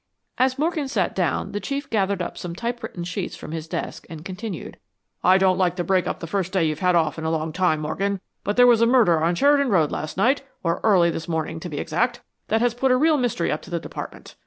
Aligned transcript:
As 0.39 0.57
Morgan 0.57 0.87
sat 0.87 1.13
down 1.13 1.51
the 1.51 1.59
Chief 1.59 1.87
gathered 1.87 2.23
up 2.23 2.35
some 2.35 2.55
typewritten 2.55 3.03
sheets 3.03 3.35
from 3.35 3.51
his 3.51 3.67
desk, 3.67 4.07
and 4.09 4.25
continued; 4.25 4.79
"I 5.23 5.37
didn't 5.37 5.59
like 5.59 5.75
to 5.75 5.83
break 5.83 6.07
up 6.07 6.21
the 6.21 6.25
first 6.25 6.51
day 6.53 6.63
you've 6.63 6.79
had 6.79 6.95
off 6.95 7.19
in 7.19 7.23
a 7.23 7.29
long 7.29 7.53
time, 7.53 7.81
Morgan, 7.81 8.19
but 8.43 8.55
there 8.57 8.65
was 8.65 8.81
a 8.81 8.87
murder 8.87 9.21
on 9.23 9.35
Sheridan 9.35 9.69
Road 9.69 9.91
last 9.91 10.17
night 10.17 10.41
or 10.63 10.79
early, 10.83 11.11
this 11.11 11.27
morning, 11.27 11.59
to 11.59 11.69
be 11.69 11.77
exact 11.77 12.21
that 12.47 12.61
has 12.61 12.73
put 12.73 12.89
a 12.89 12.97
real 12.97 13.17
mystery 13.17 13.51
up 13.51 13.61
to 13.61 13.69
the 13.69 13.79
Department. 13.79 14.33